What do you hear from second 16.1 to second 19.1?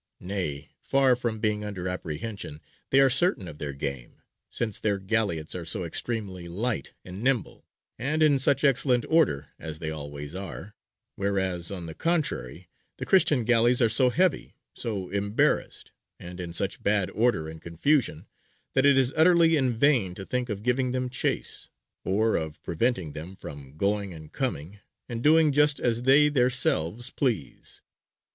and in such bad order and confusion, that it